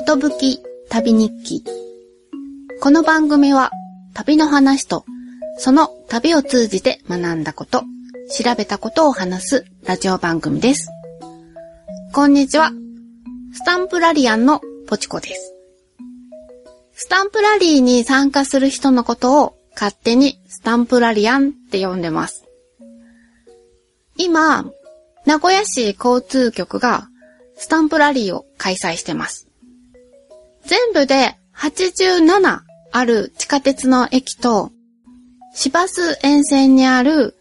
[0.00, 1.62] ことぶき旅日記。
[2.80, 3.70] この番組は
[4.14, 5.04] 旅の話と
[5.58, 7.82] その旅を通じて学んだこと、
[8.34, 10.88] 調べたことを話すラジオ番組です。
[12.14, 12.70] こんにちは。
[13.52, 15.54] スタンプラリアンのポチコです。
[16.94, 22.46] スタンプラリーに参加する人のことを勝手にスタンプラリアンって呼んでます。
[24.16, 24.64] 今、
[25.26, 27.10] 名古屋市交通局が
[27.54, 29.49] スタンプラリーを開催してます。
[30.64, 32.60] 全部で87
[32.92, 34.70] ある地下鉄の駅と、
[35.54, 37.36] 市バス沿線にある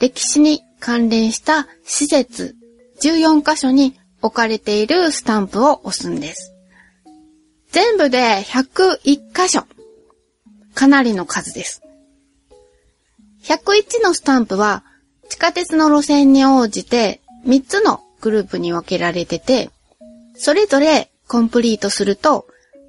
[0.00, 2.56] 歴史に関連した施設
[3.00, 6.52] 14カ所に置かれているスタンプを押すんです。
[7.70, 9.64] 全部で101カ所。
[10.74, 11.82] かなりの数です。
[13.44, 14.84] 101のスタンプは
[15.28, 19.70] 地下鉄の路線に応じて3つのグループに分けられてて、
[20.34, 22.46] それぞれコンプリートすると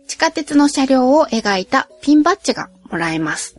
[0.07, 3.57] 地下鉄の車両を描いたピンバッジがもらえます。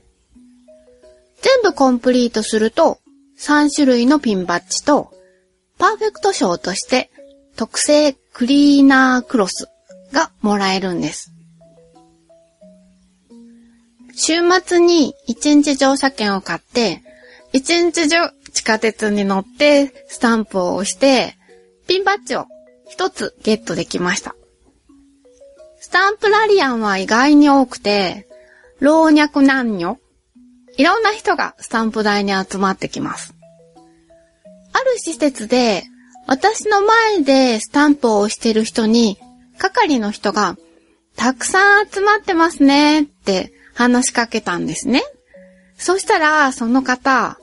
[1.41, 2.99] 全部コンプリートすると
[3.39, 5.13] 3種類のピンバッジと
[5.79, 7.11] パーフェクト賞として
[7.57, 9.69] 特製クリーナークロス
[10.13, 11.33] がもらえるんです。
[14.15, 14.35] 週
[14.65, 17.03] 末に1日乗車券を買って、
[17.53, 21.37] 1日中地下鉄に乗ってスタンプを押して、
[21.87, 22.47] ピンバッジを
[22.89, 24.35] 一つゲットできました。
[25.81, 28.29] スタンプラリアンは意外に多くて、
[28.81, 29.99] 老若男女、
[30.77, 33.35] いろんな人がスタンプ台に集まってきます。
[34.73, 35.85] ある施設で、
[36.27, 39.19] 私の前でスタンプを押してる人に、
[39.59, 40.57] 係の人が、
[41.17, 45.03] たくさん集まってますねって話しかけたんですね。
[45.77, 47.39] そしたら、その方、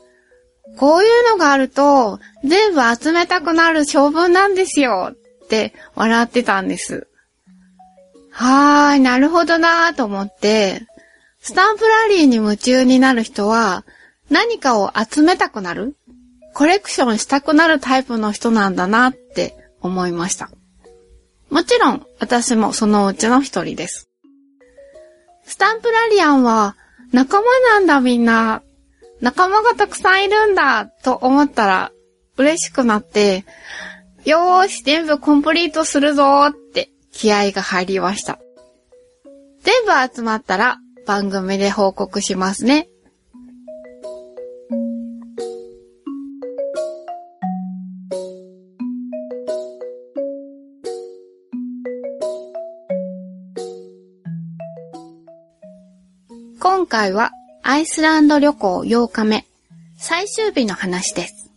[0.78, 7.08] こういうのがあると、全部集めたくなる性分なんですよって笑ってたんです。
[8.38, 10.81] はーい、なるほどなーと思って、
[11.40, 13.85] スタンプラリーに夢中になる人は、
[14.29, 15.96] 何かを集めたくなる
[16.53, 20.50] コレクションしたくなるタイプの人なんだなって思いました。
[21.50, 24.09] もちろん、私もそのうちの一人です。
[25.45, 26.75] スタンプラリアンは、
[27.13, 28.63] 仲間なんだみんな。
[29.22, 31.91] 仲間がたくさんいるんだと思ったら、
[32.35, 33.45] 嬉しくなって、
[34.25, 38.40] よーし、全部コンプリートするぞーって気合が入りました。
[39.62, 40.78] 全部集まったら
[41.08, 42.90] 番組で報告しますね。
[56.59, 57.31] 今回は
[57.64, 59.46] アイスランド旅行8日目、
[59.98, 61.52] 最終日の話です。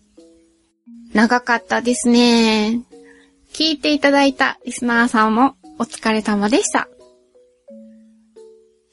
[1.13, 2.88] 長かったですね。
[3.59, 6.89] 聞いていただいたリスナーさんもお疲れ様でした。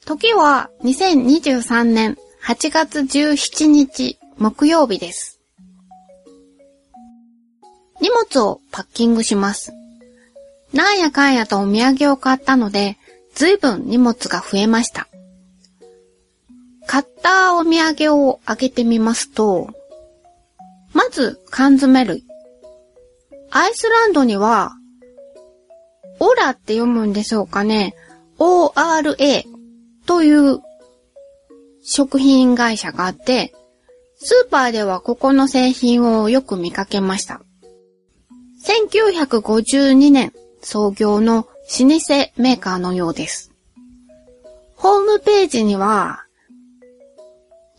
[0.04, 5.40] 時は2023年8月17日木曜日です。
[8.00, 9.72] 荷物をパッキングします。
[10.72, 12.98] なんやかんやとお土産を買ったので、
[13.36, 15.06] ずいぶん荷物が増えました。
[16.88, 19.70] 買ったお土産を開けてみますと、
[20.92, 22.25] まず缶詰類。
[23.58, 24.74] アイスランドには、
[26.20, 27.94] オラって読むんでしょうかね。
[28.38, 29.44] ORA
[30.04, 30.60] という
[31.82, 33.54] 食品会社があって、
[34.18, 37.40] スーパーではここの製品をよく見かけました。
[38.66, 43.52] 1952年創業の老舗メーカーのようです。
[44.74, 46.26] ホームページには、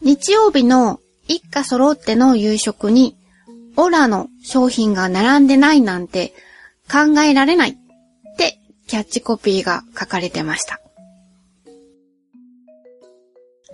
[0.01, 3.16] 日曜日の一家揃っての夕食に、
[3.77, 6.33] オラの商品が並んでないなんて
[6.91, 7.75] 考えられないっ
[8.37, 10.81] てキャッチコピーが書かれてました。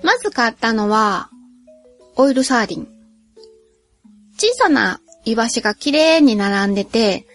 [0.04, 1.30] まず買ったのは、
[2.18, 2.88] オイルサーディン。
[4.38, 7.26] 小さなイワシが綺麗に並んでて、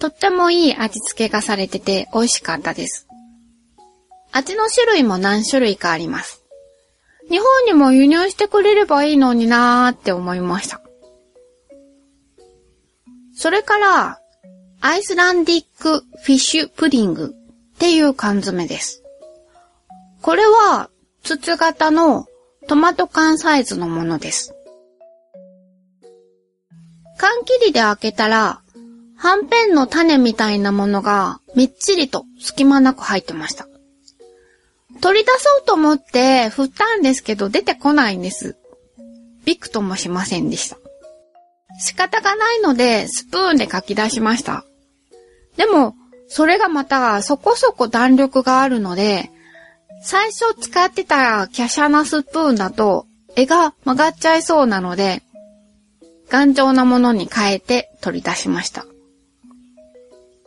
[0.00, 3.06] とってもいい味付けがされてて美味しかったです。
[4.32, 6.42] 味の種類も何種類かあります。
[7.30, 10.80] 日本にも輸入してくれればいいのになーって思いました。
[13.36, 14.20] それから、
[14.80, 17.34] アイスランディックフィッシュプディング
[17.74, 19.02] っていう缶詰です。
[20.22, 20.88] これは、
[21.22, 22.26] 筒型の
[22.66, 24.54] トマト缶サイズのものです。
[27.18, 28.62] 缶切りで開けたら、
[29.16, 33.66] はんぺんの種みたいなものがみっちりと隙間なく入ってました。
[35.02, 38.56] 取り出そうと思って振ったんですけど出てこないんです。
[39.44, 40.78] びくともしませんでした。
[41.78, 44.64] 仕方がないのでスプーンで書き出しました。
[45.56, 45.94] でも、
[46.28, 49.30] それがまたそこそこ弾力があるので、
[50.02, 55.22] 最初使ってた華奢なスプーンだと絵が曲がっちゃいそうなので、
[56.28, 58.84] 頑丈なものに変えて取り出しました。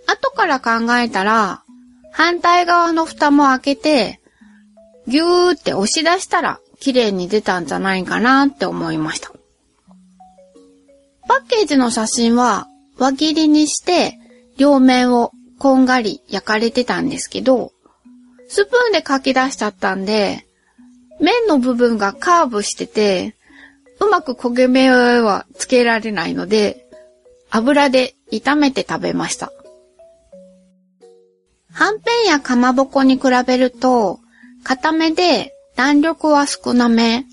[0.08, 1.64] 後から考えたら、
[2.12, 4.20] 反対側の蓋も開けて、
[5.08, 9.32] ぎゅーって押し出したら綺麗に出たんじゃないかなって思いました。
[11.30, 12.68] パッケージの写真は
[12.98, 14.18] 輪切りにして
[14.58, 17.72] 両面をこんがり焼かれてたんですけど、
[18.48, 20.48] スプーンで書き出しちゃったんで、
[21.22, 23.36] 麺の部分がカーブしてて、
[24.00, 26.88] うまく焦げ目はつけられないので、
[27.52, 29.52] 油で炒めて食べました。
[31.72, 34.20] はんぺんやかまぼこに比べると、
[34.64, 37.28] 固めで弾力は少なめ。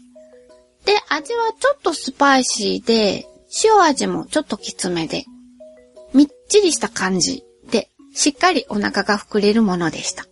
[0.84, 3.26] で、味はちょっとスパイシーで、
[3.64, 5.24] 塩味もちょっときつめで、
[6.12, 10.26] みっちりした感じで、しっかりお腹が膨れるものでした。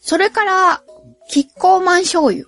[0.00, 0.82] それから、
[1.28, 2.46] キッコーマン醤油。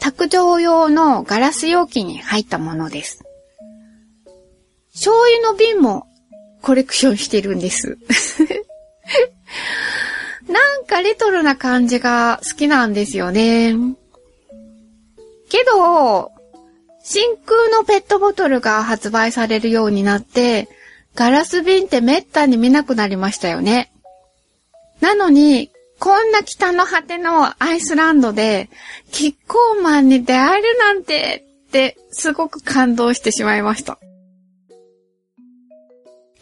[0.00, 3.24] 卓上用のガラス容器に入ったものです。
[4.92, 6.06] 醤油の瓶も
[6.62, 7.98] コレクションしてるんです。
[10.48, 13.74] なんかレトロな感じが好きなんですよね。
[15.48, 16.32] けど、
[17.10, 20.68] 真空のペットボトルが発売されるようになって、
[21.14, 23.90] ガラス瓶ってめったに見なくなりましたよね。
[25.00, 28.68] なのに、こんな北の果てのアイスランドで、
[29.10, 33.98] キッコーマンに出会えるなんて、ってすごく感動してしまいました。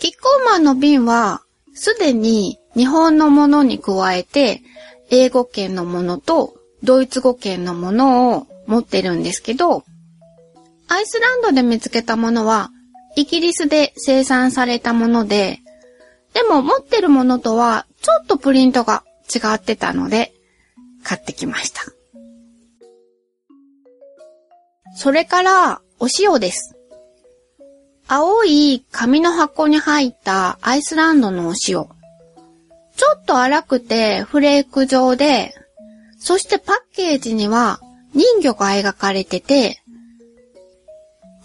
[0.01, 1.43] キッコーマンの瓶は、
[1.75, 4.63] すでに日本のものに加えて、
[5.11, 9.85] 英語圏のものとドイツ語圏のものを持ってるんですけど、
[10.88, 12.71] アイスランドで見つけたものは、
[13.17, 15.61] イギリスで生産されたもので、
[16.35, 19.05] でも持ってるものとはちょっとプリントが
[19.35, 20.33] 違ってたので、
[21.03, 21.83] 買ってきました。
[24.94, 26.77] それから、お塩です。
[28.09, 31.56] 青い紙の箱に入ったアイスランドのお塩。
[31.67, 31.87] ちょ
[33.17, 35.55] っと粗くてフレーク状で、
[36.19, 37.81] そしてパッケージには
[38.15, 39.82] 人魚が描かれてて、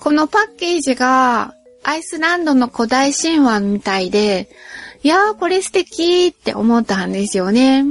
[0.02, 1.54] このパッケージが
[1.84, 4.50] アイスランドの古代神話みたいで、
[5.04, 7.86] いやーこれ素敵って思ったんですよね。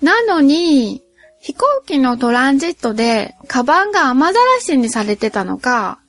[0.00, 1.02] なのに、
[1.40, 6.00] 飛行機のトランジットでカバンが雨ざらしにされてたのか、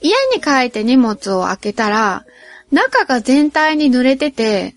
[0.00, 2.24] 家に帰って荷物を開けたら、
[2.72, 4.74] 中が全体に濡れてて、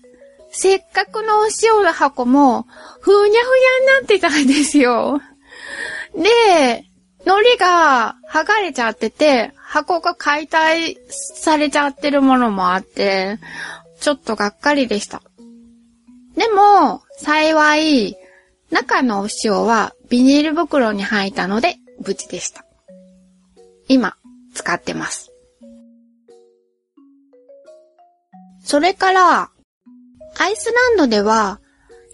[0.50, 2.66] せっかくのお塩の箱も、
[3.00, 5.22] ふにゃふにゃになってたんですよ。
[6.14, 6.87] で、
[7.24, 13.38] 海苔が剥がれちゃってて、箱が解体されちゃってるものもあって、
[14.00, 15.22] ちょっとがっかりでした。
[16.36, 18.16] でも、幸い、
[18.70, 22.64] 中のお塩はビニール袋に入ったので無事でした。
[23.88, 24.16] 今、
[24.54, 25.32] 使ってます。
[28.64, 29.50] それから、
[30.38, 31.60] アイスランドでは、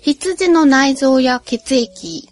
[0.01, 2.31] 羊の内臓や血液、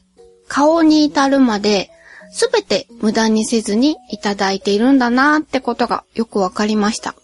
[0.48, 1.90] 顔に至るまで、
[2.32, 7.14] すべて無駄にせずにいただいているんだなってことがよくわかりました。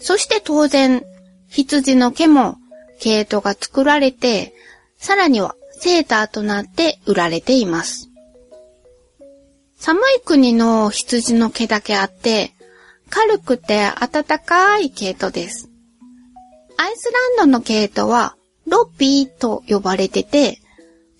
[0.00, 1.04] そして当然、
[1.48, 2.56] 羊の毛も
[3.00, 4.54] 毛糸が作られて、
[4.96, 8.10] さらにはセーターとなって売られています。
[9.76, 12.52] 寒い国の羊の毛だけあって、
[13.10, 15.68] 軽くて暖かい毛糸です。
[16.76, 20.60] アイスランドの毛糸はロッピーと呼ばれてて、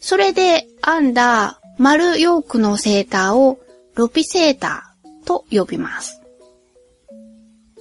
[0.00, 3.59] それで編んだ丸ヨークのセーターを
[3.95, 6.21] ロピセーターと呼びます。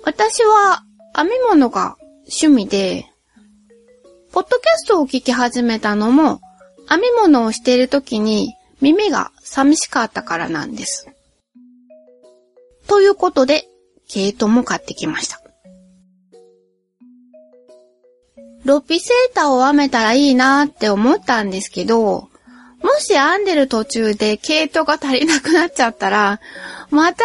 [0.04, 0.84] 私は
[1.16, 3.06] 編み物が趣味で、
[4.32, 6.42] ポッドキャストを聞き始めたのも
[6.90, 11.08] 編み物をしている時に耳が寂しかったからなんです。
[12.88, 13.66] ということで、
[14.10, 15.40] 毛糸も買ってきました。
[18.66, 22.30] ロピセーターを編めたらいいなって思ったんですけど、
[22.84, 26.42] もし編んでる途中で毛糸が足りなくなっちゃったら、
[26.92, 27.24] また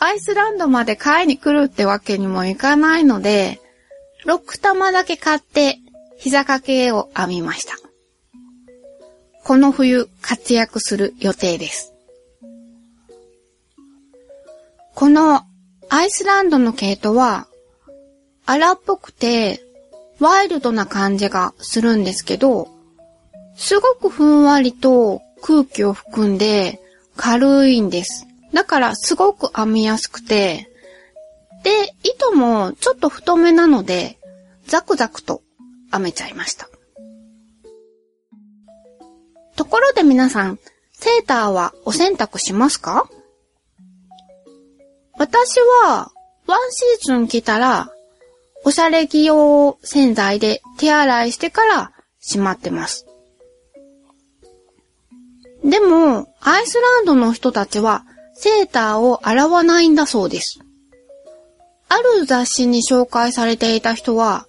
[0.00, 3.60] アイスランドまで買いに来るってわけにもいかないので、
[4.26, 5.78] 6玉だけ買って
[6.18, 7.76] 膝掛けを編みました。
[9.44, 11.94] この冬活躍する予定です。
[14.96, 15.42] この
[15.88, 17.46] アイスランドの毛糸は
[18.44, 19.60] 荒っぽくて
[20.18, 22.75] ワイルドな感じがするんですけど、
[23.56, 26.80] すごくふんわりと空気を含んで
[27.16, 28.26] 軽いんです。
[28.52, 30.70] だからすごく編みやすくて、
[31.62, 34.18] で、糸もちょっと太めなので、
[34.66, 35.42] ザクザクと
[35.90, 36.68] 編めちゃいました。
[39.56, 40.58] ところで皆さん、
[40.92, 43.08] セーターはお洗濯しますか？
[45.18, 46.12] 私は、
[46.46, 47.90] ワンシーズン着たら、
[48.64, 53.05] おしゃれ着用洗剤で手洗いしてからしまってます。
[55.64, 60.60] でも、アイスランドの人たちは、セーターを洗わないんだそうです。
[61.88, 64.46] ある雑誌に紹介されていた人は、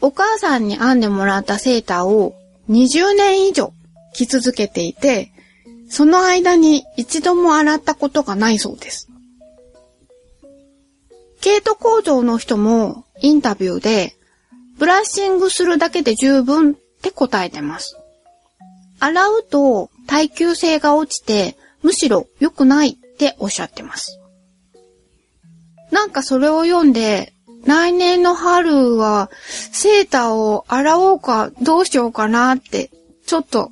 [0.00, 2.34] お母さんに編んでもらったセーターを
[2.68, 3.72] 20年以上
[4.14, 5.32] 着続けていて、
[5.88, 9.08] その間に一度も洗ったことがないそうです。
[11.40, 14.16] 毛糸工場の人もインタビューで、
[14.78, 17.96] ブラッシングするだけで十分って答えてます。
[18.98, 24.18] 洗うと耐久性が落ちて、むしろ良くないっておっしゃってます。
[25.90, 27.34] なんかそれを読んで、
[27.66, 32.90] 来年の春はセーターを洗おうかどうしようかなって、
[33.26, 33.70] ちょっと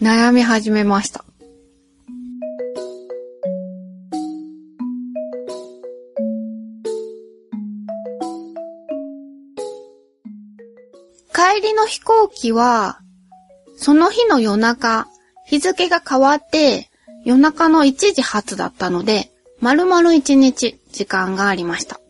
[0.00, 1.24] 悩み始めました。
[11.34, 13.00] 帰りの飛行機は、
[13.76, 15.06] その日の夜中、
[15.46, 16.90] 日付が変わって
[17.24, 22.00] 夜中の1時発だったので、丸々1日時間がありました。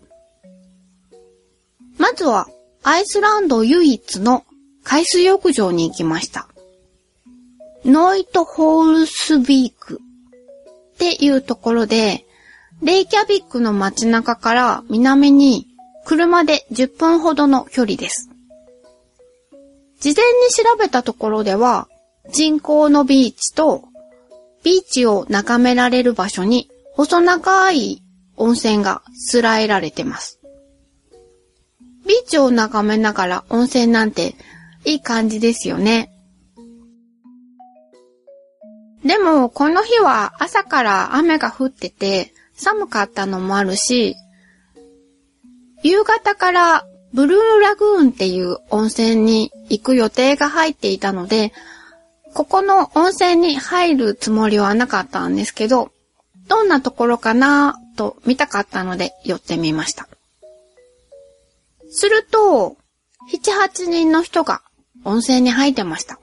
[1.99, 2.49] まずは、
[2.83, 4.45] アイスランド唯一の
[4.85, 6.49] 海水浴場に行きました。
[7.85, 10.01] ノイトホールスビーク
[10.95, 12.27] っていうところで、
[12.83, 15.67] レイキャビックの街中から南に
[16.05, 18.29] 車で10分ほどの距離です。
[20.01, 21.89] 事前に調べたところでは、
[22.33, 23.85] 人工のビーチと、
[24.63, 28.03] ビーチを眺められる場所に細長い
[28.37, 30.41] 温泉がすらえられてます。
[32.07, 34.35] ビーチを眺めながら温泉なんて
[34.85, 36.13] いい感じですよね。
[39.05, 44.17] でも、この日は朝から雨が降ってて寒かったのもあるし、
[45.83, 51.53] 夕方からブルーラグーンっていう温泉に行く予定が入っていたので、
[52.37, 55.91] ここの温泉に入るつもりはなかったんですけど、
[56.49, 60.07] どんなところかなと見たかったので寄ってみました。
[61.89, 62.77] すると、
[63.33, 64.61] 7、8人の人が
[65.03, 66.19] 温泉に入ってました。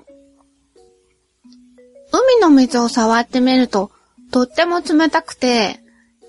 [2.12, 3.90] 海の水を触ってみると、
[4.32, 5.80] とっても冷たくて、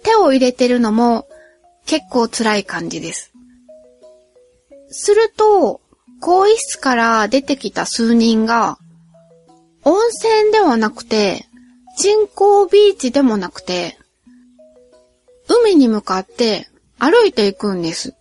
[0.03, 1.29] 手を入れてるのも
[1.85, 3.35] 結構辛い感じです。
[4.89, 5.83] すると、
[6.23, 8.79] 更衣室から出てきた数人が、
[9.85, 11.47] 温泉ではなくて、
[11.99, 13.99] 人工ビーチでもなくて、
[15.49, 18.15] 海に向かって歩いていくんです。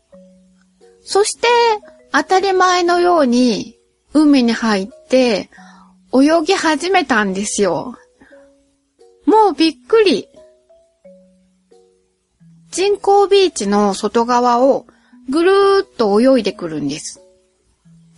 [1.03, 1.47] そして、
[2.11, 3.75] 当たり前のように
[4.13, 5.49] 海に入って
[6.13, 7.95] 泳ぎ始めたんですよ。
[9.25, 10.27] もうびっくり。
[12.71, 14.85] 人工ビーチの外側を
[15.29, 17.19] ぐるーっと泳いでくるんです。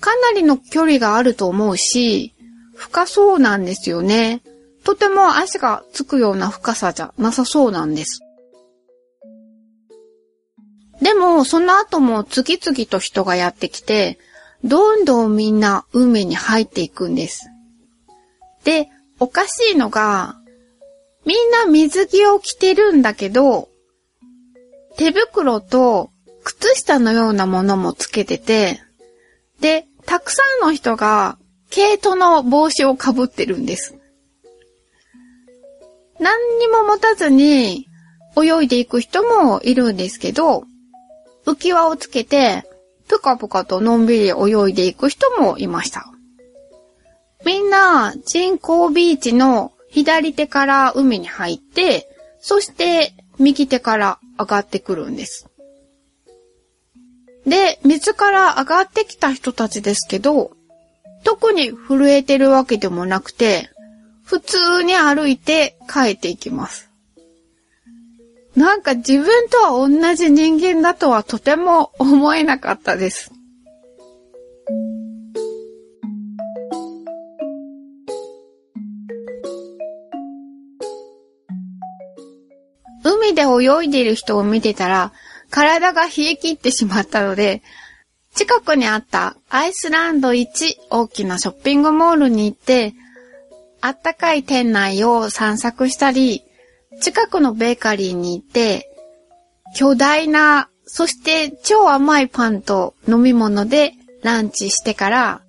[0.01, 2.34] かなりの距離があると思うし、
[2.75, 4.41] 深そうなんですよね。
[4.83, 8.21] とても足がつくような深さじゃなさそうなんです。
[11.01, 14.17] でも、その後も次々と人がやってきて、
[14.63, 17.49] どんどんみんな海に入っていくんです。
[18.63, 18.89] で、
[19.19, 20.35] おかしいのが、
[21.25, 23.69] みんな水着を着てるんだけど、
[24.97, 26.11] 手袋と
[26.43, 28.79] 靴下のようなものもつけてて、
[29.59, 31.37] で、たくさんの人が
[31.75, 33.97] 毛糸の帽子をかぶってるんです。
[36.21, 37.87] 何にも持たずに
[38.37, 40.63] 泳いでいく人もいるんですけど、
[41.45, 42.63] 浮き輪をつけて、
[43.09, 46.09] ぷかぷかとのんびり泳いでいく人もいました。
[47.45, 52.07] みんな人工ビーチの左手から海に入って、
[52.39, 55.49] そして右手から上がってくるんです。
[57.45, 60.51] で、水から上がってきた人たちですけど、
[61.25, 63.69] 特に震えてるわけでもなくて、
[64.23, 66.91] 普通に歩いて帰っていきます。
[68.55, 73.31] なんか自分とは同じ人間だとはとても思えなかったです。
[83.03, 85.11] 海で泳いでいる人を見てたら、
[85.49, 87.61] 体が冷え切ってしまったので、
[88.35, 92.93] 近くにあったアイスランド一大きなショッピングモールに行って、
[93.81, 96.43] あったかい店内を散策したり、
[97.01, 98.89] 近くのベーカリーに行って、
[99.75, 105.41] 巨大なそして超甘いパンと飲み物でランチしてから、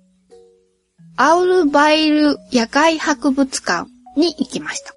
[1.17, 4.93] アウルバイル野外博物館に行きました。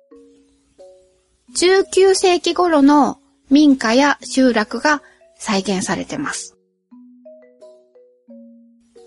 [1.61, 3.18] 19世紀頃の
[3.50, 5.02] 民家や集落が
[5.37, 6.60] 再現されてます。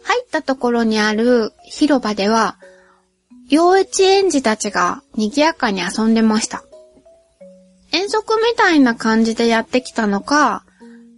[0.03, 2.57] 入ったところにある広場では、
[3.49, 6.63] 幼稚園児たちが賑やかに遊んでました。
[7.91, 10.65] 遠足みたいな感じでやってきたのか、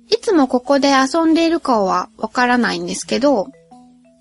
[0.10, 3.48] いつもここで遊んでいるかはわからないんですけど、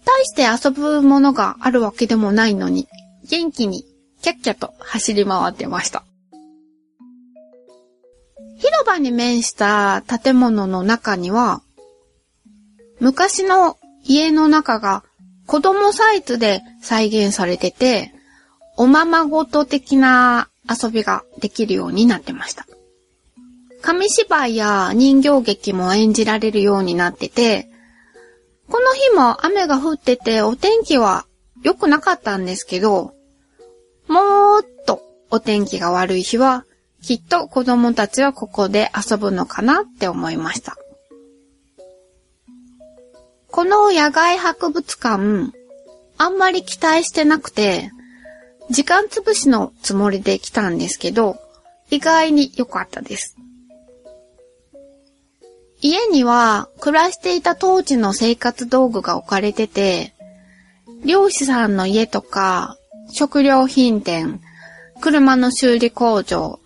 [0.05, 2.89] 大して遊ぶものがあるわけでもないのに、
[3.29, 3.85] 元気に
[4.23, 6.05] キャッキャと走り回ってました。
[8.57, 11.63] 広場に面した建物の中には、
[13.01, 15.05] 昔の家の中が
[15.47, 18.13] 子供サイズで再現されてて、
[18.77, 22.67] おままごと的な遊びができるようになってました。
[23.83, 27.69] 紙芝居や人形劇も演じられるようになってて、
[28.71, 31.27] この日も雨が降っててお天気は
[31.63, 33.13] 良くなかったんですけど、
[34.09, 36.65] もっとお天気が悪い日は、
[37.03, 40.79] きっと子供たちはここで遊ぶのかなって思いました。
[43.55, 45.53] この野外博物館、
[46.19, 47.93] あんまり期待してなくて、
[48.69, 51.37] 時間つぶしのつもりで来たんですけど、
[51.89, 53.37] 意外に良かったです。
[55.81, 60.15] 家には暮らしていた当時の生活道具が置かれてて、
[61.05, 62.77] 漁師さんの家とか、
[63.13, 64.41] 食料品店、
[65.01, 66.59] 車の修理工場、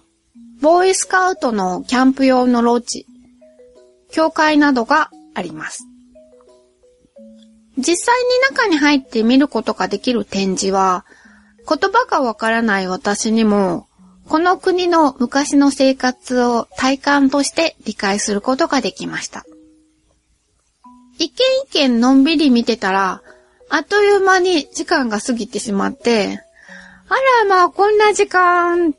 [0.63, 3.05] ボーイスカウトのキャンプ用のロッジ、
[4.11, 5.88] 教会などがあります。
[7.79, 11.07] 実際に中に入って見ることができる展示は、
[11.69, 13.89] 言葉がわからない私にも
[14.29, 19.47] この国の昔の生活を体感として理解することができました。
[21.19, 23.23] 一軒一軒のんびり見てたら、
[23.71, 26.41] あっという間に時間が過ぎてしまって、
[27.09, 28.95] あらまあこんな時間、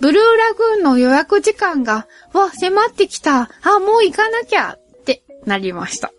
[0.00, 3.50] ブルーラグーンの予約時間が、わ、迫ってきた。
[3.62, 6.12] あ、もう行かなきゃってなりました。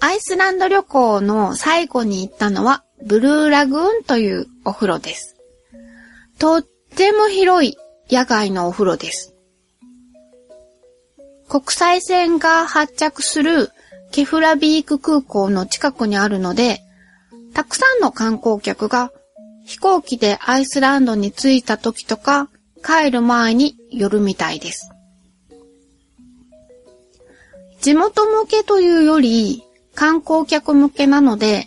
[0.00, 5.36] アイスランド旅行の最後に行ったのは、ブルーラグーンというお風呂です。
[6.38, 7.76] とっても広い
[8.08, 9.34] 野外のお風呂です。
[11.48, 13.70] 国際線が発着する
[14.12, 16.80] ケフラビーク空港の近くにあるので、
[17.52, 19.10] たくさんの観光客が
[19.66, 22.48] 飛行機でアイスランドに着いた時とか
[22.84, 24.90] 帰る前に寄るみたいです。
[27.80, 29.64] 地元向けというより
[29.98, 31.66] 観光客向けなので、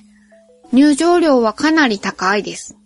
[0.71, 2.77] 入場料はかなり高いです。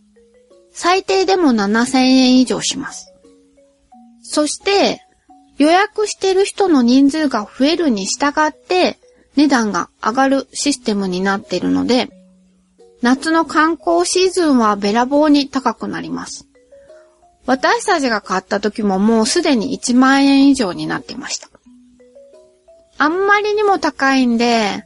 [0.71, 3.13] 最低でも7000円以上します。
[4.23, 5.03] そして、
[5.59, 8.97] 予約してる人の人数が増えるに従って
[9.35, 12.09] 値段が上がるシステムになっているので、
[13.03, 16.47] 夏の観光シーズンはべらぼうに高くなります。
[17.45, 21.49] 私たちが買った時ももうすでに1万円以上になってました。
[22.97, 24.84] あんまりにも高いんで、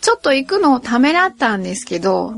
[0.00, 2.34] ちょっと行くのをためらったんですけど、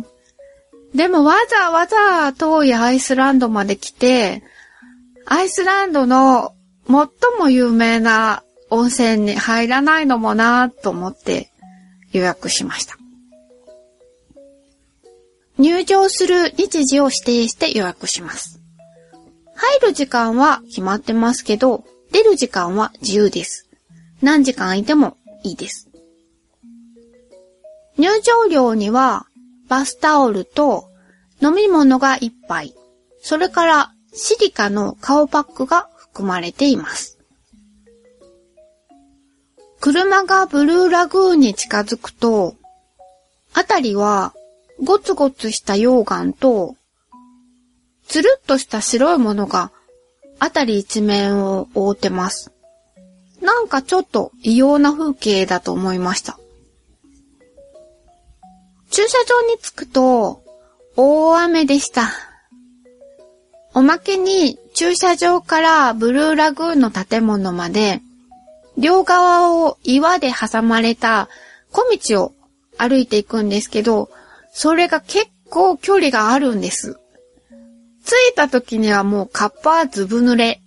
[0.94, 4.42] でもわざわざ遠いアイスランドまで来て、
[5.26, 6.54] アイスランドの
[6.86, 11.50] 最も有名な温泉に入らないのもなぁと思って
[12.12, 12.96] 予約しました。
[15.58, 18.60] 入場する日時を指定して予約します。
[19.54, 23.68] 入る時間は決まってますけど、出る時間は自由です。
[24.22, 25.89] 何時間いてもいいです。
[28.00, 29.26] 入場料には、
[29.68, 30.88] バスタオルと
[31.42, 32.74] 飲み物が一杯、
[33.20, 37.18] それからシリカの顔パックが含まれています。
[39.80, 42.56] 車がブルーラグーンに近づくと、
[43.52, 44.32] あたりは
[44.82, 46.76] ゴツゴツした溶岩と、
[48.08, 49.72] つるっとした白いものが
[50.38, 52.50] あたり一面を覆ってます。
[53.42, 56.39] なんかちょっと異様な風景だと思いました。
[58.90, 60.42] 駐車場に着くと、
[60.96, 62.10] 大雨でした。
[63.72, 68.00] おまけに駐車場からブルーラグーンの建物まで、
[68.76, 71.28] 両側を岩で挟まれた
[71.70, 72.34] 小道を
[72.78, 74.10] 歩いていくんですけど、
[74.52, 76.98] それが結構距離があるんです。
[78.04, 80.60] 着いた時にはもうカッパはずぶ濡れ。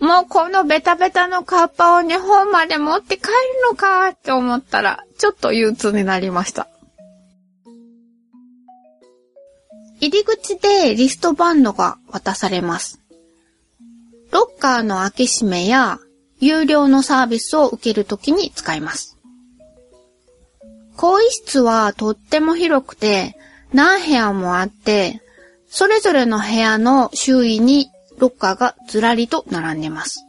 [0.00, 3.30] もうこのベタベタのカッパを日本まで持って帰る
[3.70, 6.66] のかって思ったら、ちょっと憂鬱になりました。
[10.00, 13.00] 入り口でリストバンドが渡されます。
[14.30, 15.98] ロッカーの開け閉めや
[16.38, 19.16] 有料のサービスを受けるときに使います。
[20.96, 23.36] 更衣室はとっても広くて
[23.72, 25.22] 何部屋もあって、
[25.68, 30.24] それぞれの部屋の周囲にロッカーがずらりと並んでます。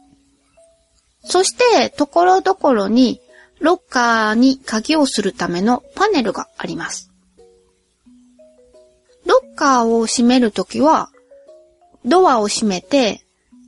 [1.24, 3.20] そして、ところどころに、
[3.60, 7.07] ロッカーに鍵をするためのパネルがあります。
[9.28, 11.10] ロッカーを閉めるときは、
[12.04, 13.20] ドアを閉めて、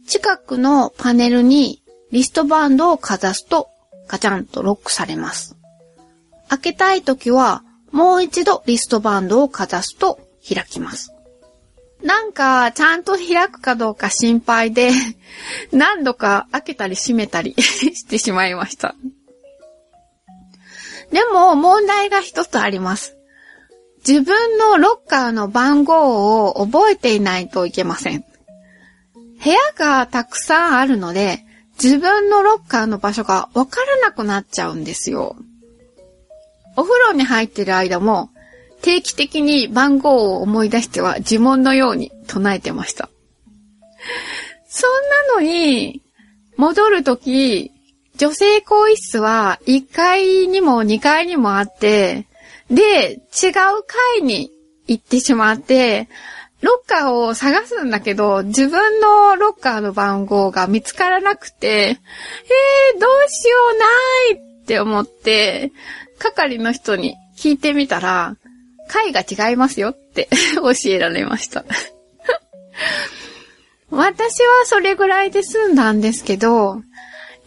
[0.08, 3.68] 近くのパネルにリストバンドをかざすと
[4.08, 5.56] ガチャンとロックされます。
[6.48, 10.18] 開けたいときは、もう一度リストバンドをかざすと
[10.48, 11.12] 開きます。
[12.02, 14.90] なんか、ちゃんと開くかどうか心配で、
[15.70, 18.94] 何度か開けたり閉めたり してしまいました。
[21.12, 23.19] でも、問題が一つあります。
[24.06, 28.24] 自分のロッカーの番号を覚えていないといけません。
[29.42, 31.44] 部屋がたくさんあるので、
[31.82, 35.36] 自分のロッカーの場所がわからなくなっちゃうんですよ。
[36.76, 38.30] お風呂に入ってる間も、
[38.82, 43.10] 定期的に番号を思い出しては呪文のように唱えてました。
[44.66, 44.90] そん
[45.34, 46.02] なのに、
[46.56, 47.72] 戻るとき、
[48.16, 52.26] 女性更衣室は1階にも2階にもあって、
[52.70, 53.20] で、違う
[53.86, 54.50] 階に
[54.86, 56.08] 行ってしまって、
[56.60, 65.72] ロッカーを探すんだけど、自分のロッカーの番号が見つからなくて、えー、どうしようないって思って、
[66.18, 68.36] 係の人に聞いてみたら、
[68.88, 71.64] 階が違いますよって 教えられました。
[73.90, 76.82] 私はそれぐらいで済んだんですけど、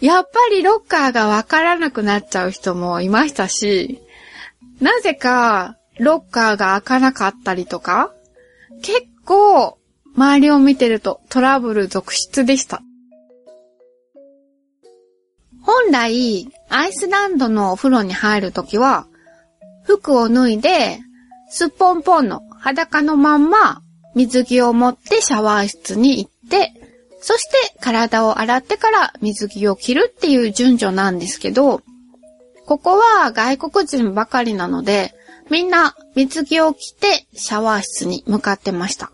[0.01, 4.01] やっぱりロッカーがわからなくなっちゃう人もいましたし、
[4.81, 8.13] なぜかロッカーが開かなかったりとか、
[8.81, 9.77] 結構
[10.15, 12.81] 周りを見てるとトラブル続出でした。
[15.61, 19.07] 本来、アイスランドのお風呂に入るときは、
[19.83, 20.99] 服を脱いで、
[21.49, 23.81] すっぽんぽんの裸のまんま
[24.15, 26.73] 水着を持ってシャワー室に行って、
[27.21, 31.81] そして体を洗ってから水着を着るっていう順序なんですけど、
[32.65, 35.13] ここは外国人ばかりなので、
[35.49, 39.11] みんな水着を着てシャワー室に向かってました。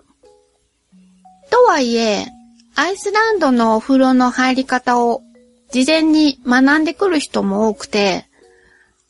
[1.50, 2.28] とはいえ、
[2.76, 5.22] アイスランドのお風呂の入り方を
[5.72, 8.26] 事前に学んでくる人も多くて、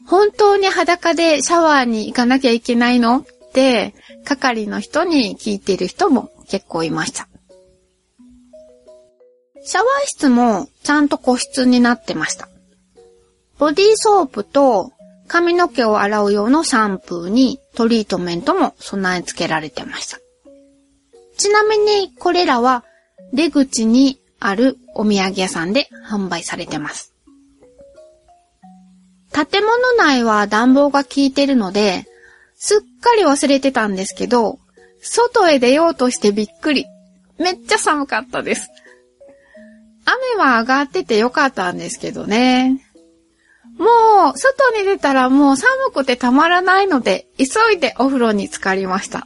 [0.07, 3.93] 本当に裸でシャワーに行かなきゃいけないのって、
[4.25, 7.27] 係の人に聞いてる人も結構いました。
[9.63, 12.48] シャワー室もちゃんと個室になってました。
[13.59, 14.93] ボディーソープと
[15.27, 20.17] 髪の毛を洗う用のシャンプーにトリートメントも備え付けられてました。
[21.37, 22.83] ちなみにこれらは
[23.33, 27.13] 出口にあるお土産屋さんで販売されてます。
[29.31, 32.05] 建物内は暖房が効いてるので、
[32.55, 34.59] すっかり忘れてたんですけど、
[35.01, 36.85] 外へ出ようとしてびっくり。
[37.37, 38.69] めっちゃ寒かったです。
[40.05, 42.88] 雨は上がっててよかったんですけどね。
[43.79, 49.25] もう、外に出たらもう寒くてたまらないので、急いでお風呂に浸かりました。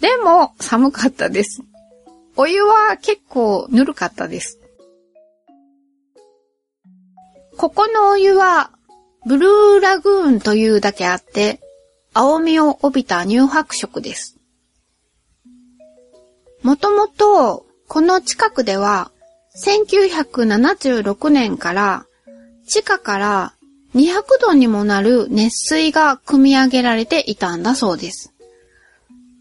[0.00, 1.62] でも、寒かったです。
[2.36, 4.58] お湯は結構ぬるかったです。
[7.58, 8.70] ここのお湯は
[9.26, 11.60] ブルーラグーンというだけあって、
[12.14, 14.38] 青みを帯びた乳白色です。
[16.62, 19.10] もともと、この近くでは、
[19.62, 22.05] 1976年から
[22.66, 23.52] 地下から
[23.94, 28.32] 200度にもなる熱水が汲み上げられていたんだそうです。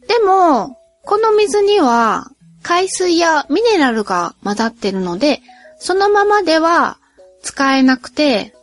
[0.07, 5.41] でも、この水には海水やミネラルが混ざってるので、
[5.77, 6.97] そのままでは
[7.41, 8.55] 使えなくて、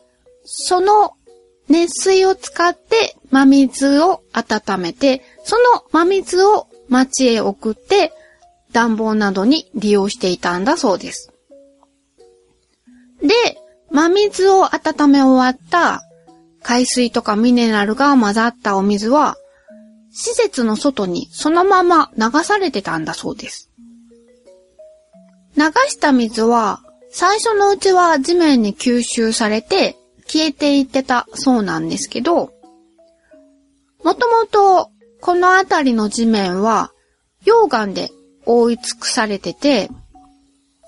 [0.44, 1.14] その
[1.68, 8.12] 熱水を使って真水を温めて、その真水を町へ送って
[8.72, 11.32] 暖房などに利用していたんだそうです。
[13.20, 13.61] で、
[13.92, 16.02] 真水を温め終わった
[16.62, 19.36] 海水とかミネラルが混ざったお水は、
[20.10, 23.70] 施設の外にそのまま流されてたんだそうです。
[25.56, 32.52] 流した水は、最初のうちは地面に吸収されて、消えていってたそうなんですけど、
[34.02, 36.92] もともとこの辺りの地面は
[37.44, 38.10] 溶岩で
[38.46, 39.90] 覆い尽くされてて、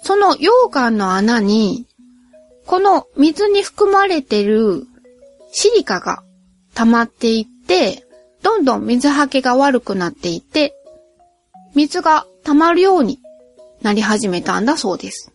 [0.03, 1.87] その溶岩の穴に、
[2.67, 4.87] この水に含まれてる
[5.53, 6.23] シリカが
[6.75, 8.05] 溜まっていって、
[8.43, 10.75] どんどん水はけが悪くなっていって、
[11.75, 13.21] 水が溜まるように
[13.83, 15.33] なり始めたんだそうです。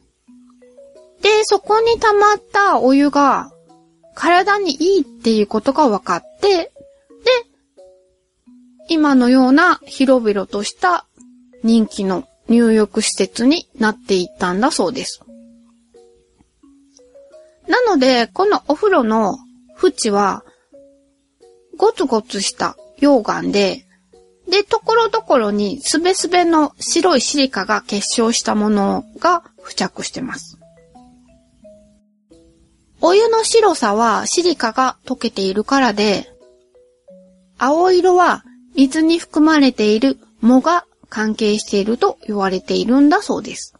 [1.22, 3.52] で、そこに溜まったお湯が
[4.16, 6.72] 体にいいっていうことが分かって、で、
[8.90, 11.06] 今のような広々とした
[11.64, 15.22] 人気の入浴施設になっていったんだそうです。
[17.70, 19.38] なので、このお風呂の
[19.82, 20.44] 縁は、
[21.78, 23.86] ゴツゴツした溶岩で、
[24.50, 30.58] で、ところどころにすべすべの白いシリカが結晶したものが付着してます。
[33.02, 36.28] お湯の白さはシリカが溶けているからで、
[37.60, 38.44] 青色は
[38.76, 43.76] 水に含まれている藻が関係していると言われているんだそうです。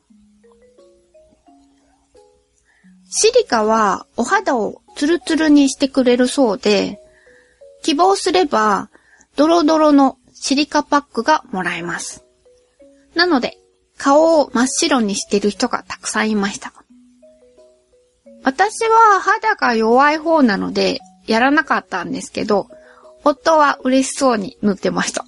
[3.10, 7.00] シリカはお肌をツルツルにしてくれるそうで、
[7.82, 8.90] 希望すれば
[9.36, 12.24] ドロドロのシリカパックがもらえます。
[13.16, 13.58] なので、
[13.98, 16.72] 顔を真っ白にしてる人がたくさんいました。
[18.44, 22.68] 私は肌が弱い方なので、やらなかったんですけど、
[23.24, 25.26] 夫は嬉しそうに塗ってました。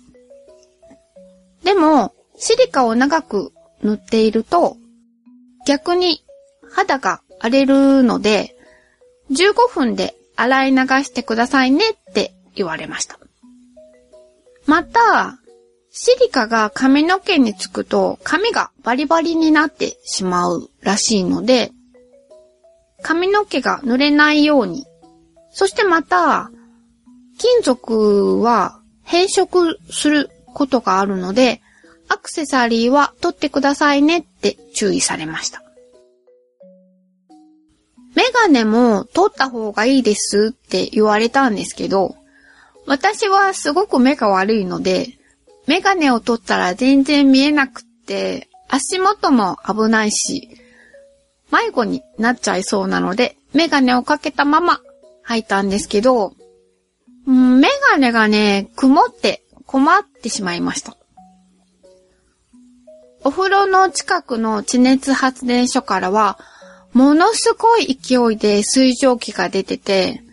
[1.63, 4.77] でも、シリカを長く塗っていると、
[5.67, 6.23] 逆に
[6.71, 8.55] 肌が荒れるので、
[9.31, 13.19] 15分で洗い流してくださいねって言われました。
[14.67, 15.39] また、
[15.91, 21.71] シリカが髪の毛につくと髪がバリバリになってしまうらしいので、
[23.01, 24.85] 髪の毛が濡れないように、
[25.51, 26.51] そしてまた、
[27.39, 31.61] 金属は変色することがあるので、
[32.07, 35.63] アクセサリーは取ってくださいねって注意されました。
[38.15, 42.15] メガネも取った方がいいですって言われたんですけど、
[42.85, 45.07] 私はすごく目が悪いので、
[45.67, 50.49] メガネを取ったら全然見えなくって、足元も危ないし、
[51.51, 54.81] 迷子になっちゃいそうなので、メガネをかけたまま
[55.27, 56.33] 履いたんですけど、
[57.27, 60.97] メガネがね、曇って困ってしまいました。
[63.23, 66.39] お風呂の近くの地熱発電所からは、
[66.93, 70.23] ものすごい勢いで水蒸気が出てて、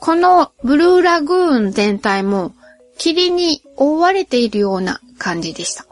[0.00, 2.54] このブルーラグーン全体も
[2.98, 5.86] 霧に覆われているような感じでした。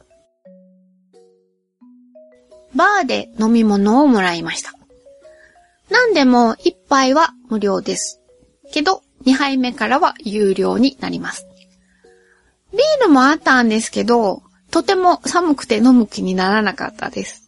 [2.75, 4.73] バーで飲み物をもらいました。
[5.91, 8.21] なんでも一杯は無料です。
[8.73, 11.47] けど、2杯目からは有料になります。
[12.73, 17.44] ビールもあったんですけど、とても寒くて飲む気にならなかったです。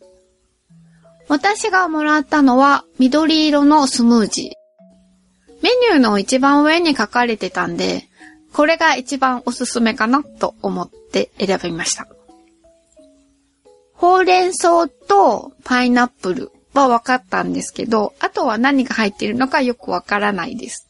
[1.28, 5.62] 私がもらったのは緑色のスムージー。
[5.62, 8.08] メニューの一番上に書かれてたんで、
[8.52, 12.06] これが一番おすすめかなと思って選びました。
[13.94, 20.88] ほうれん草とパイナップルは分かったんですけど、あとは何が入っているのかよくわからないです。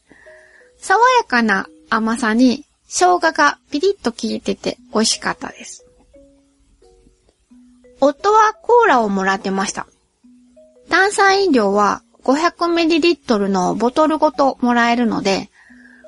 [0.77, 5.85] 爽やかな甘さに生姜がピリッと効いてて美味しかったです。
[7.99, 9.87] 夫はコーラをもらってました。
[10.89, 15.49] 炭酸飲料は 500ml のボトルごともらえるので、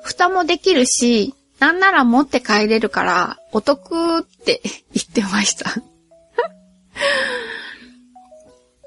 [0.02, 4.62] 蓋もできるし、なんなら持って帰れるからお得って
[4.94, 5.70] 言ってました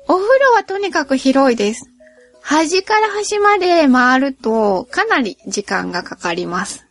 [0.07, 1.89] お風呂はとにかく広いです。
[2.41, 6.85] 端から端まで回るとかなり時間がかかります。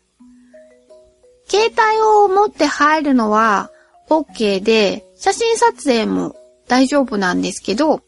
[1.49, 3.71] 携帯を持って入るのは
[4.09, 6.35] OK で、写真撮影も
[6.69, 8.01] 大丈夫なんですけど、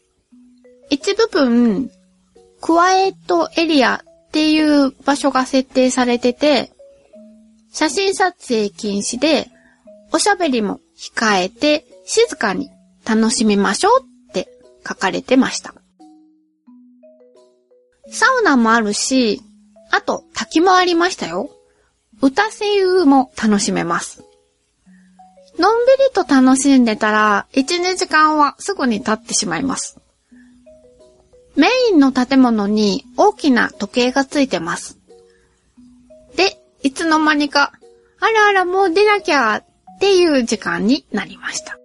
[0.89, 1.91] 一部分、
[2.61, 6.71] クワイエットエリアっていう場所が設定されてて、
[7.71, 9.49] 写真撮影禁止で、
[10.11, 12.69] おしゃべりも控えて静かに
[13.05, 14.47] 楽しみましょうって
[14.87, 15.73] 書かれてました。
[18.07, 19.41] サウナもあるし、
[19.91, 21.49] あと滝もありましたよ。
[22.21, 24.23] 歌声優も楽しめます。
[25.59, 29.99] のんびりと楽しんでたら、1、2時間はすぐに経ってしまいます。
[31.55, 34.97] メインの建物に大きな時計がついてます。
[36.35, 37.71] で、いつの間にか、
[38.19, 39.65] あらあらもう出なきゃっ
[39.99, 41.79] ていう時間になりました。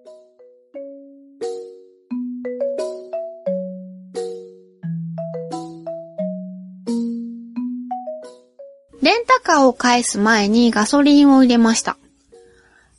[9.03, 11.97] レンタカーを返す前にガソリンを入れました。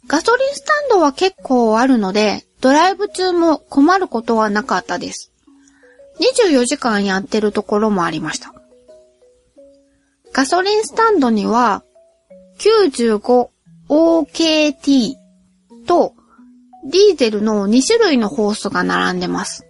[0.08, 5.31] ガソリンスタンドは結構あるので、ドライブ中も困ることはなかったです。
[6.20, 8.54] 24時間やってるところもありました。
[10.34, 11.84] ガソリンスタンドには
[12.60, 15.14] 95OKT
[15.86, 16.14] と
[16.86, 19.66] ディーゼルの2種類のホースが並んでます。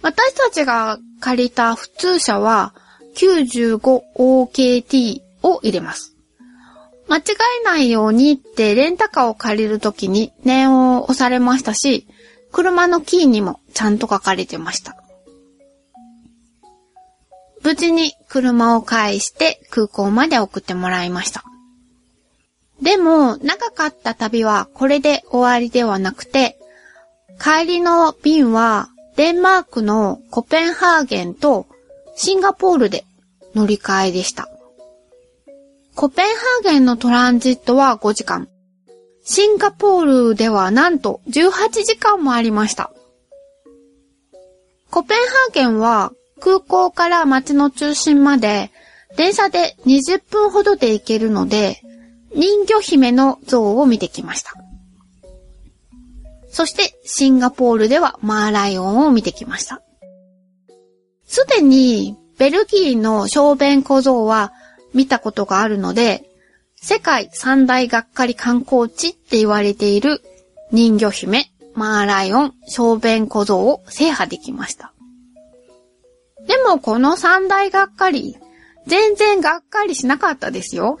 [0.00, 2.74] 私たちが借りた普通車は
[3.16, 6.16] 95OKT を入れます。
[7.08, 7.22] 間違
[7.60, 12.06] えないようにってレンタカーを借りるときに念を押されましたし、
[12.52, 15.01] 車のキーにもちゃんと書かれてました。
[17.62, 21.44] 無事に車を返して空港まで送ってもらいました。
[22.80, 26.58] でも、長かった旅はこれで終わりではなくて、
[27.40, 31.66] 帰りの便はデンマークのコペンハーゲンと
[32.16, 33.04] シンガポールで
[33.54, 34.48] 乗り換えでした。
[35.94, 38.48] コペンハーゲンのトランジットは5時間。
[39.24, 42.92] シンガポールではなんと18時間もありました。
[44.90, 48.72] コペンハーゲンは空港から街の中心まで
[49.16, 51.80] 電車で20分ほどで行けるので、
[52.34, 54.52] 人魚姫の像を見てきました。
[56.50, 59.82] そしてシンガポールではマーライオンを見てきました。
[61.24, 64.52] すでにベルギーの小便小僧は
[64.92, 66.24] 見たことがあるので、
[66.74, 70.20] 世界三大がっかり観光地って言われている
[70.72, 74.91] 人魚姫、マーライオン、小便小僧を制覇できました。
[76.46, 78.36] でもこの三大がっかり、
[78.86, 80.98] 全然がっかりしなかったですよ。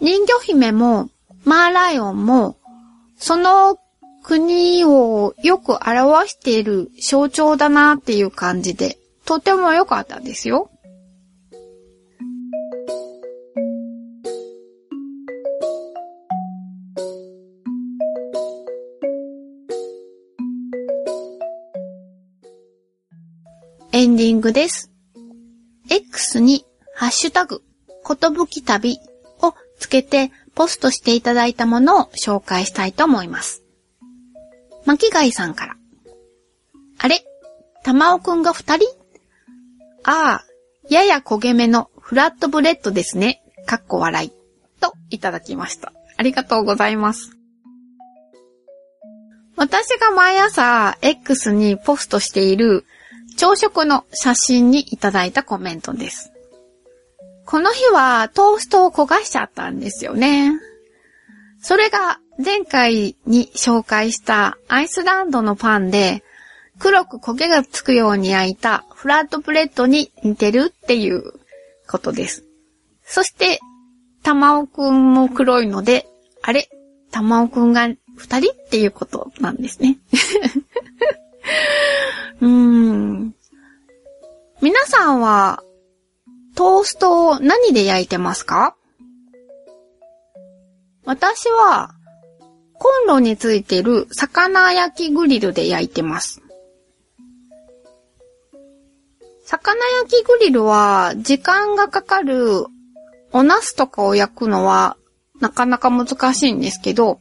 [0.00, 1.10] 人魚姫も、
[1.44, 2.56] マーライオンも、
[3.16, 3.78] その
[4.24, 10.71] 国をよく表している象徴だなっていう感じで、とても良かったですよ。
[24.02, 24.90] エンディングです。
[25.88, 27.62] X にハッシュタグ、
[28.02, 28.98] ことぶき旅
[29.40, 33.62] をつけてポストしていただいたものを紹介したいと思います。
[34.86, 35.76] 巻貝さんから。
[36.98, 37.24] あれ？
[37.84, 38.88] 玉尾くんが二人？
[40.02, 40.44] ああ、
[40.90, 43.40] やや焦げ目のフラットブレッドですね。
[43.66, 44.32] かっこ笑い。
[44.80, 45.92] といただきました。
[46.16, 47.36] ありがとうございます。
[49.54, 52.84] 私が毎朝 X にポストしている
[53.34, 56.32] 朝食の写真にいただいたコメントです。
[57.44, 60.52] この日はトーストを焦がしちゃったんですよね。
[61.60, 66.24] それが前回に紹介したアイスランドのパンで
[66.78, 71.22] 黒く焦げがつくように焼いたフラットブレッドに似てるっていう
[71.88, 72.44] ことです。
[73.04, 73.60] そして、
[74.22, 76.06] 玉尾くんも黒いので、
[76.42, 76.68] あれ？
[77.10, 78.52] 玉尾くんが二人？
[78.52, 79.98] っていうことなんですね。
[82.40, 83.34] うん。
[84.60, 85.62] 皆さんは、
[86.54, 88.76] トーストを何で焼いてますか？
[91.04, 91.90] 私は、
[92.74, 96.42] コンロについてる魚焼きグリルで焼いてます。
[99.44, 102.66] 魚焼きグリルは時間がかかる
[103.32, 104.96] お茄子とかを焼くのは
[105.40, 107.20] なかなか難しいんですけど、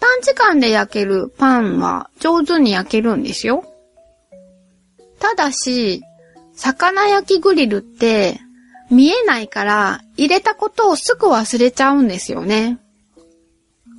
[0.00, 3.64] 短時間で焼けるパンは上手に焼けるんですよ。
[5.18, 6.02] ただし、
[6.54, 8.40] 魚焼きグリルって
[8.90, 12.78] 見えないから入れたことをすぐ忘れちゃうんですよね。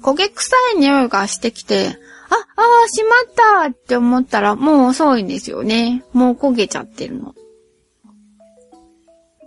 [0.02, 1.98] 焦げ臭い匂いがしてきて、
[2.30, 6.04] あ、ああ、しまったって思ったらもう遅いんですよね。
[6.14, 7.34] もう焦げちゃってるの。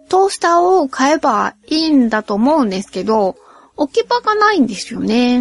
[0.09, 3.37] トースターを買えばいいんだと思うんですけど、
[3.77, 5.41] 置き場がないんですよね。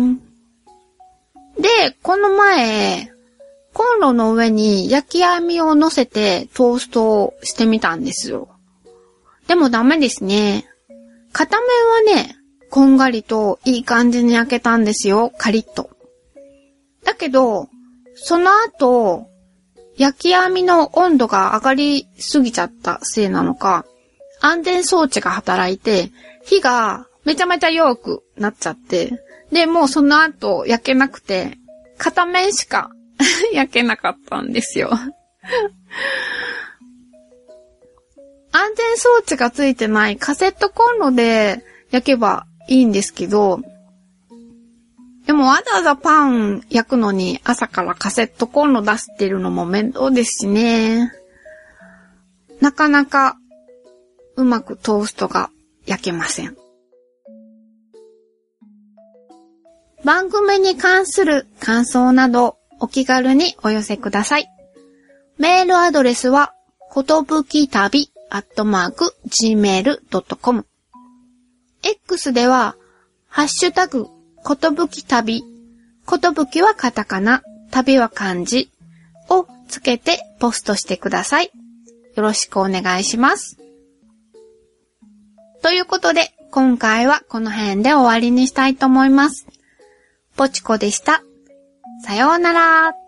[1.60, 3.12] で、この前、
[3.74, 8.50] コンロの上に焼き網を乗せてトーストをしてみたんですよ。
[9.48, 10.66] でもダメですね。
[11.32, 11.68] 片面
[12.16, 12.36] はね、
[12.70, 15.90] こんがりといい感じに焼けたんですよ、カリッと。
[17.04, 17.68] だけど、
[18.16, 19.28] その後、
[19.98, 23.86] 焼き網の温度が上がりすぎちゃったせいなのか、
[24.40, 26.12] 安全装置が働いて、
[26.44, 29.12] 火がめちゃめちゃ弱くなっちゃって、
[29.52, 31.58] で、もうその後焼けなくて、
[31.98, 32.92] 片面しか
[33.54, 34.90] 焼けなかったんですよ
[38.52, 43.62] 安全装置がついてないカセットコンロで焼けばいいんですけど、
[45.26, 51.14] でもわざわざパン焼くのに朝からカセットコンロ出してるのも面倒ですしね。
[52.62, 53.38] なかなか
[54.36, 55.52] うまくトーストが
[55.86, 56.59] 焼けません。
[60.04, 64.48] 番組に関する感想などお気軽にお寄せください。
[65.38, 66.54] メールアドレスは、
[66.90, 70.66] ことぶき旅アットマーク gmail.com。
[71.84, 72.76] X では、
[73.28, 74.08] ハッシュタグ、
[74.44, 75.44] ことぶき旅、
[76.06, 77.42] ことぶきはカタカナ、
[77.72, 78.72] 旅は漢字
[79.30, 81.52] をつけてポストしてください。
[82.16, 83.58] よろしくお願いします。
[85.62, 89.46] ということで、今回はこの辺で終わりにしたいと思います。
[90.40, 91.22] ぽちこでした。
[92.06, 92.99] さようなら。